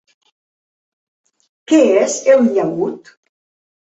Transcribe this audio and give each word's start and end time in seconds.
Què 1.71 1.81
és 2.05 2.15
el 2.37 2.47
llaüt? 2.57 3.13